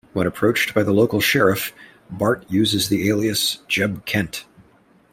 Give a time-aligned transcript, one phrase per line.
[0.13, 1.73] When approached by the local sheriff,
[2.09, 4.45] Bart uses the alias "Jeb Kent".